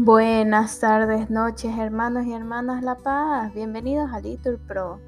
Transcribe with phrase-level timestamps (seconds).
[0.00, 3.52] Buenas tardes, noches, hermanos y hermanas La Paz.
[3.52, 5.00] Bienvenidos a Litur Pro.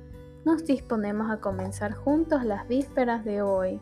[0.45, 3.79] Nos disponemos a comenzar juntos las vísperas de hoy,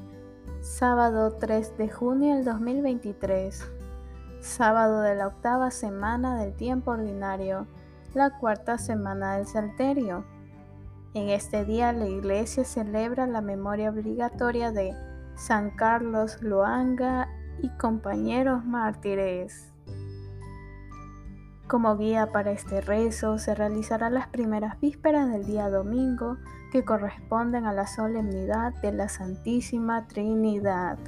[0.61, 3.71] sábado 3 de junio del 2023,
[4.41, 7.67] sábado de la octava semana del tiempo ordinario,
[8.13, 10.27] la cuarta semana del Salterio.
[11.15, 14.93] En este día la Iglesia celebra la memoria obligatoria de
[15.37, 17.31] San Carlos Luanga
[17.63, 19.68] y compañeros mártires.
[21.69, 26.39] Como guía para este rezo se realizarán las primeras vísperas del día domingo
[26.73, 30.99] que corresponden a la solemnidad de la Santísima Trinidad.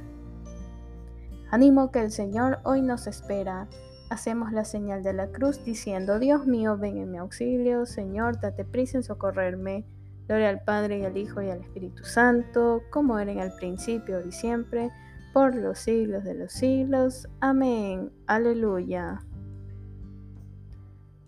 [1.49, 3.67] Ánimo que el Señor hoy nos espera.
[4.11, 8.63] Hacemos la señal de la cruz diciendo, Dios mío, ven en mi auxilio, Señor, date
[8.63, 9.83] prisa en socorrerme.
[10.27, 14.23] Gloria al Padre y al Hijo y al Espíritu Santo, como era en el principio
[14.23, 14.91] y siempre,
[15.33, 17.27] por los siglos de los siglos.
[17.39, 18.11] Amén.
[18.27, 19.23] Aleluya.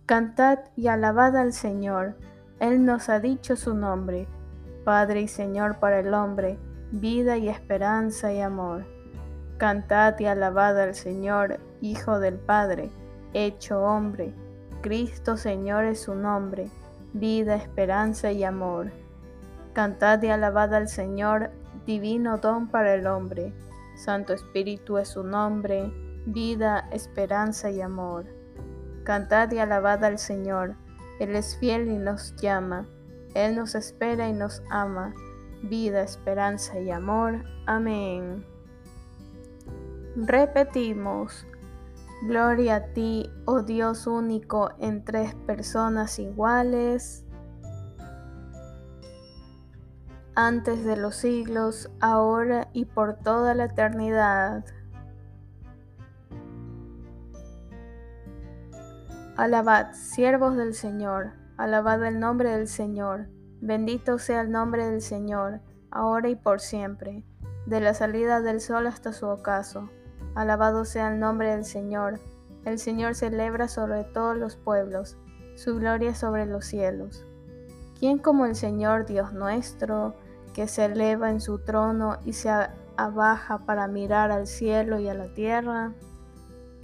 [0.06, 2.18] Cantad y alabad al Señor,
[2.60, 4.28] Él nos ha dicho su nombre,
[4.84, 6.60] Padre y Señor para el hombre,
[6.92, 8.86] vida y esperanza y amor.
[9.58, 12.90] Cantad y alabad al Señor, Hijo del Padre,
[13.32, 14.34] hecho hombre,
[14.82, 16.70] Cristo Señor es su nombre,
[17.14, 18.92] vida, esperanza y amor.
[19.72, 21.52] Cantad y alabad al Señor,
[21.86, 23.54] divino don para el hombre,
[23.96, 25.94] Santo Espíritu es su nombre,
[26.26, 28.43] vida, esperanza y amor.
[29.04, 30.76] Cantad y alabad al Señor,
[31.20, 32.88] Él es fiel y nos llama,
[33.34, 35.14] Él nos espera y nos ama,
[35.64, 37.44] vida, esperanza y amor.
[37.66, 38.46] Amén.
[40.16, 41.46] Repetimos,
[42.26, 47.26] Gloria a ti, oh Dios único en tres personas iguales,
[50.34, 54.64] antes de los siglos, ahora y por toda la eternidad.
[59.44, 63.28] Alabad, siervos del Señor, alabad el nombre del Señor,
[63.60, 65.60] bendito sea el nombre del Señor,
[65.92, 67.26] ahora y por siempre,
[67.66, 69.90] de la salida del sol hasta su ocaso.
[70.34, 72.22] Alabado sea el nombre del Señor,
[72.64, 75.18] el Señor celebra sobre todos los pueblos,
[75.56, 77.26] su gloria sobre los cielos.
[78.00, 80.16] ¿Quién como el Señor Dios nuestro,
[80.54, 82.50] que se eleva en su trono y se
[82.96, 85.92] abaja para mirar al cielo y a la tierra?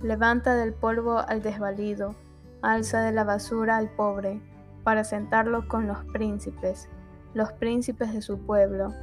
[0.01, 2.15] Levanta del polvo al desvalido,
[2.61, 4.41] alza de la basura al pobre,
[4.83, 6.89] para sentarlo con los príncipes,
[7.33, 8.93] los príncipes de su pueblo.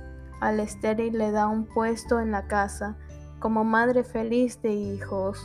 [0.40, 2.96] Al estéril le da un puesto en la casa,
[3.38, 5.40] como madre feliz de hijos.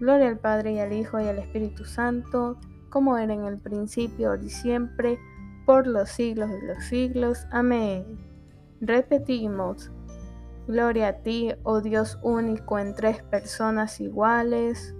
[0.00, 2.58] Gloria al Padre y al Hijo y al Espíritu Santo,
[2.90, 5.18] como era en el principio, y siempre,
[5.64, 7.46] por los siglos de los siglos.
[7.50, 8.18] Amén.
[8.80, 9.90] Repetimos,
[10.66, 14.96] Gloria a ti, oh Dios único en tres personas iguales.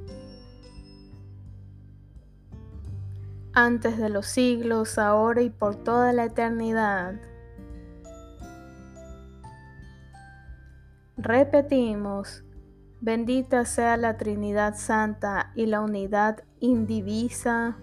[3.57, 7.15] Antes de los siglos, ahora y por toda la eternidad.
[11.17, 12.45] Repetimos,
[13.01, 17.79] bendita sea la Trinidad Santa y la unidad indivisa.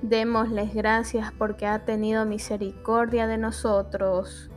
[0.00, 4.50] Démosles gracias porque ha tenido misericordia de nosotros.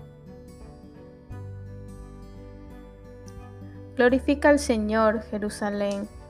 [3.98, 6.08] Glorifica al Señor, Jerusalén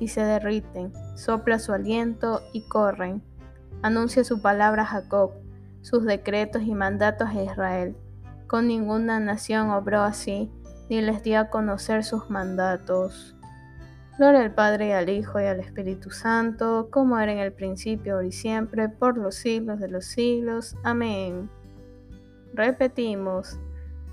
[0.00, 3.22] y se derriten, sopla su aliento y corren.
[3.82, 5.32] Anuncia su palabra a Jacob,
[5.82, 7.96] sus decretos y mandatos a Israel.
[8.46, 10.50] Con ninguna nación obró así,
[10.88, 13.36] ni les dio a conocer sus mandatos.
[14.18, 18.14] Gloria al Padre y al Hijo y al Espíritu Santo, como era en el principio,
[18.14, 20.74] ahora y siempre, por los siglos de los siglos.
[20.84, 21.50] Amén.
[22.54, 23.58] Repetimos,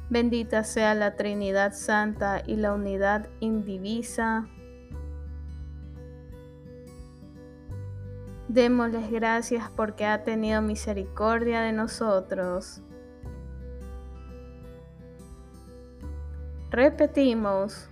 [0.09, 4.49] bendita sea la Trinidad Santa y la unidad indivisa
[8.53, 12.83] Démosles gracias porque ha tenido misericordia de nosotros.
[16.69, 17.89] Repetimos,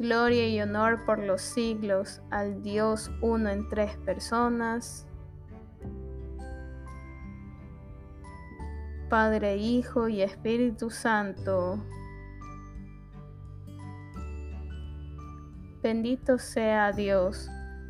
[0.00, 5.06] gloria y honor por los siglos al Dios uno en tres personas,
[9.08, 11.78] Padre, Hijo y Espíritu Santo.
[15.80, 17.48] Bendito sea Dios,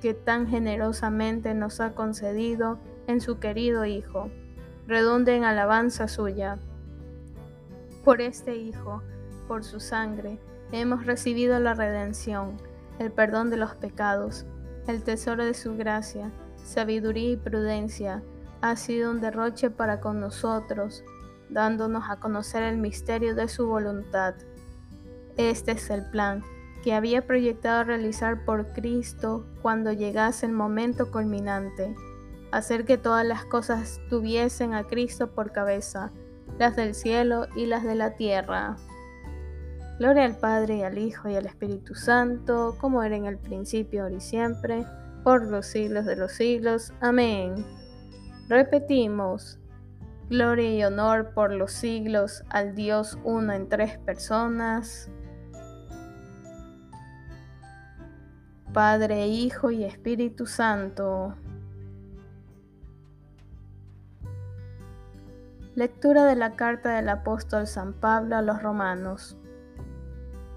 [0.00, 4.30] que tan generosamente nos ha concedido en su querido Hijo,
[4.86, 6.58] redunde en alabanza suya.
[8.04, 9.02] Por este Hijo,
[9.46, 10.38] por su sangre,
[10.72, 12.56] hemos recibido la redención,
[12.98, 14.46] el perdón de los pecados,
[14.86, 18.22] el tesoro de su gracia, sabiduría y prudencia,
[18.60, 21.04] ha sido un derroche para con nosotros,
[21.48, 24.34] dándonos a conocer el misterio de su voluntad.
[25.36, 26.42] Este es el plan
[26.82, 31.94] que había proyectado realizar por Cristo cuando llegase el momento culminante,
[32.52, 36.12] hacer que todas las cosas tuviesen a Cristo por cabeza,
[36.58, 38.76] las del cielo y las de la tierra.
[39.98, 44.04] Gloria al Padre y al Hijo y al Espíritu Santo, como era en el principio,
[44.04, 44.86] ahora y siempre,
[45.24, 46.92] por los siglos de los siglos.
[47.00, 47.66] Amén.
[48.48, 49.58] Repetimos,
[50.30, 55.10] gloria y honor por los siglos al Dios uno en tres personas.
[58.78, 61.34] Padre, Hijo y Espíritu Santo.
[65.74, 69.36] Lectura de la carta del apóstol San Pablo a los romanos.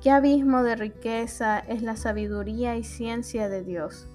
[0.03, 4.07] Qué abismo de riqueza es la sabiduría y ciencia de Dios.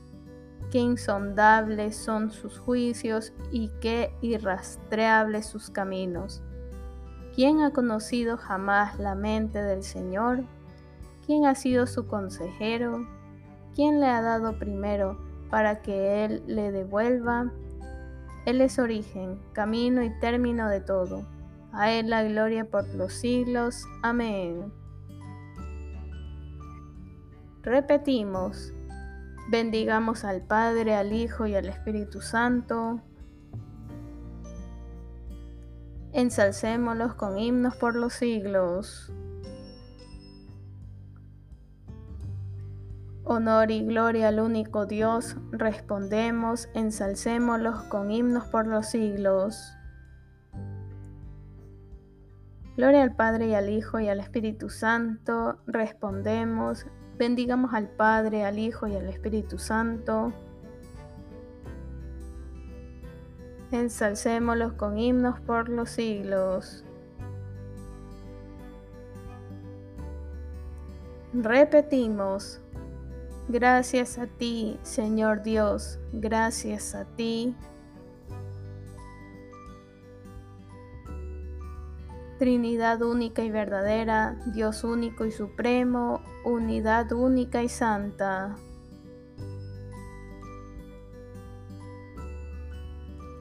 [0.70, 6.44] Qué insondables son sus juicios y qué irrastreables sus caminos.
[7.34, 10.44] ¿Quién ha conocido jamás la mente del Señor?
[11.26, 13.15] ¿Quién ha sido su consejero?
[13.76, 15.18] ¿Quién le ha dado primero
[15.50, 17.52] para que Él le devuelva?
[18.46, 21.26] Él es origen, camino y término de todo.
[21.72, 23.84] A Él la gloria por los siglos.
[24.02, 24.72] Amén.
[27.60, 28.72] Repetimos,
[29.50, 33.02] bendigamos al Padre, al Hijo y al Espíritu Santo.
[36.14, 39.12] Ensalcémoslos con himnos por los siglos.
[43.28, 49.74] Honor y gloria al único Dios, respondemos, ensalcémoslos con himnos por los siglos.
[52.76, 56.86] Gloria al Padre y al Hijo y al Espíritu Santo, respondemos,
[57.18, 60.32] bendigamos al Padre, al Hijo y al Espíritu Santo.
[63.72, 66.84] Ensalcémoslos con himnos por los siglos.
[71.32, 72.62] Repetimos,
[73.48, 77.54] Gracias a ti, Señor Dios, gracias a ti.
[82.40, 88.56] Trinidad única y verdadera, Dios único y supremo, unidad única y santa.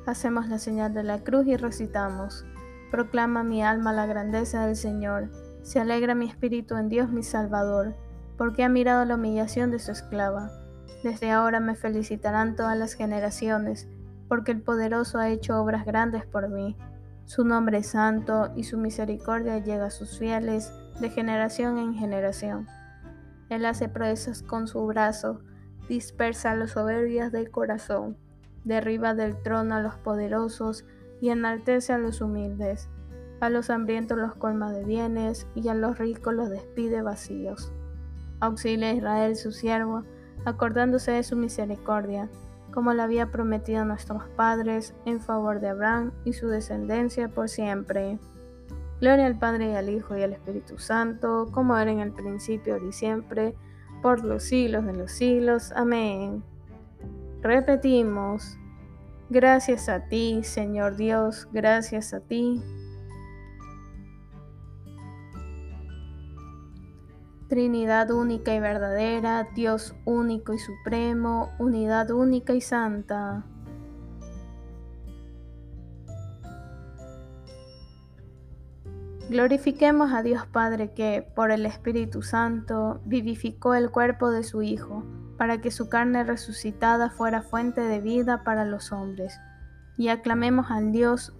[0.05, 2.45] Hacemos la señal de la cruz y recitamos.
[2.91, 5.31] Proclama mi alma la grandeza del Señor.
[5.63, 7.95] Se alegra mi espíritu en Dios mi Salvador
[8.37, 10.51] porque ha mirado la humillación de su esclava.
[11.03, 13.87] Desde ahora me felicitarán todas las generaciones,
[14.27, 16.75] porque el poderoso ha hecho obras grandes por mí.
[17.25, 22.67] Su nombre es santo y su misericordia llega a sus fieles de generación en generación.
[23.49, 25.39] Él hace proezas con su brazo,
[25.87, 28.17] dispersa a los soberbias del corazón,
[28.63, 30.85] derriba del trono a los poderosos
[31.21, 32.89] y enaltece a los humildes.
[33.41, 37.71] A los hambrientos los colma de bienes y a los ricos los despide vacíos
[38.45, 40.03] auxilia a Israel su siervo,
[40.45, 42.29] acordándose de su misericordia,
[42.73, 47.49] como le había prometido a nuestros padres, en favor de Abraham y su descendencia por
[47.49, 48.19] siempre.
[49.01, 52.77] Gloria al Padre y al Hijo y al Espíritu Santo, como era en el principio,
[52.77, 53.55] y siempre,
[54.01, 55.71] por los siglos de los siglos.
[55.75, 56.43] Amén.
[57.41, 58.57] Repetimos,
[59.29, 62.61] gracias a ti, Señor Dios, gracias a ti.
[67.47, 73.45] Trinidad única y verdadera, Dios único y supremo, unidad única y santa.
[79.29, 85.03] Glorifiquemos a Dios Padre que, por el Espíritu Santo, vivificó el cuerpo de su Hijo,
[85.37, 89.39] para que su carne resucitada fuera fuente de vida para los hombres.
[89.97, 91.33] Y aclamemos al Dios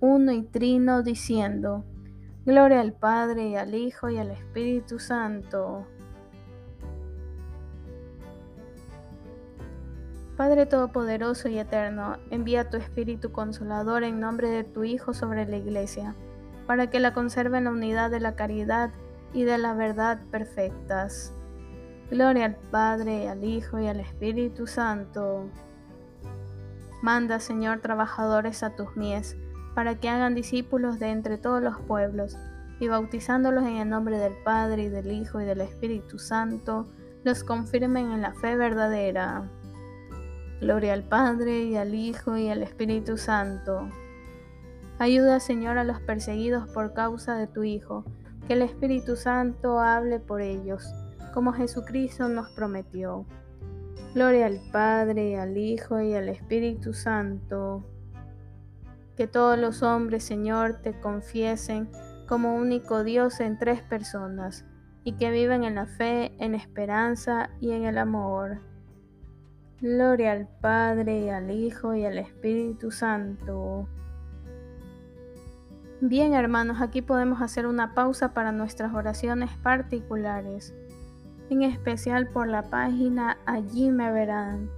[0.00, 1.84] uno y trino, diciendo,
[2.44, 5.86] Gloria al Padre y al Hijo y al Espíritu Santo.
[10.36, 15.58] Padre Todopoderoso y Eterno, envía tu Espíritu Consolador en nombre de tu Hijo sobre la
[15.58, 16.16] Iglesia,
[16.66, 18.90] para que la conserve en la unidad de la caridad
[19.32, 21.32] y de la verdad perfectas.
[22.10, 25.48] Gloria al Padre, al Hijo y al Espíritu Santo.
[27.02, 29.36] Manda, Señor, trabajadores a tus mies,
[29.74, 32.36] para que hagan discípulos de entre todos los pueblos,
[32.80, 36.86] y bautizándolos en el nombre del Padre y del Hijo y del Espíritu Santo,
[37.24, 39.48] los confirmen en la fe verdadera.
[40.60, 43.88] Gloria al Padre y al Hijo y al Espíritu Santo.
[44.98, 48.04] Ayuda, Señor, a los perseguidos por causa de tu Hijo,
[48.46, 50.92] que el Espíritu Santo hable por ellos
[51.32, 53.26] como Jesucristo nos prometió.
[54.14, 57.84] Gloria al Padre, al Hijo y al Espíritu Santo.
[59.16, 61.90] Que todos los hombres, Señor, te confiesen
[62.26, 64.64] como único Dios en tres personas,
[65.04, 68.60] y que vivan en la fe, en esperanza y en el amor.
[69.80, 73.88] Gloria al Padre, al Hijo y al Espíritu Santo.
[76.00, 80.74] Bien hermanos, aquí podemos hacer una pausa para nuestras oraciones particulares
[81.52, 84.70] en especial por la página Allí me verán.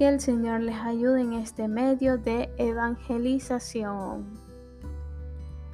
[0.00, 4.32] Que el Señor les ayude en este medio de evangelización.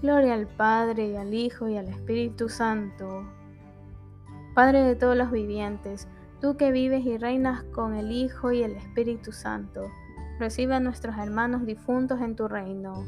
[0.03, 3.23] Gloria al Padre y al Hijo y al Espíritu Santo.
[4.53, 6.09] Padre de todos los vivientes,
[6.41, 9.83] tú que vives y reinas con el Hijo y el Espíritu Santo,
[10.41, 13.05] recibe a nuestros hermanos difuntos en tu reino.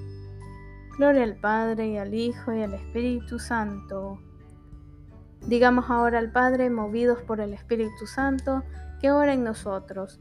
[0.98, 4.20] Gloria al Padre y al Hijo y al Espíritu Santo
[5.48, 8.62] Digamos ahora al Padre, movidos por el Espíritu Santo,
[9.00, 10.20] que ora en nosotros,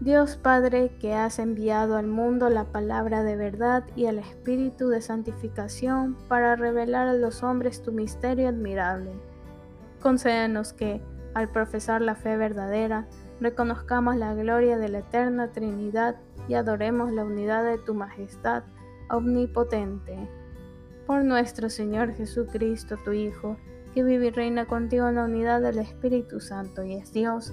[0.00, 5.00] Dios Padre, que has enviado al mundo la palabra de verdad y el espíritu de
[5.00, 9.10] santificación para revelar a los hombres tu misterio admirable,
[10.00, 11.02] concédenos que,
[11.34, 13.08] al profesar la fe verdadera,
[13.40, 16.14] reconozcamos la gloria de la eterna Trinidad
[16.46, 18.62] y adoremos la unidad de tu majestad
[19.10, 20.16] omnipotente.
[21.08, 23.56] Por nuestro Señor Jesucristo, tu Hijo,
[23.94, 27.52] que vive y reina contigo en la unidad del Espíritu Santo y es Dios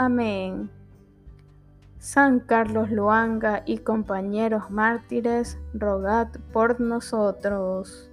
[0.00, 0.70] Amén.
[1.98, 8.07] San Carlos Luanga y compañeros mártires, rogad por nosotros.